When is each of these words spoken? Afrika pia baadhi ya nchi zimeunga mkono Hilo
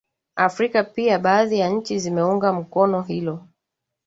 Afrika 0.35 0.83
pia 0.83 1.19
baadhi 1.19 1.59
ya 1.59 1.69
nchi 1.69 1.99
zimeunga 1.99 2.53
mkono 2.53 3.01
Hilo 3.01 3.47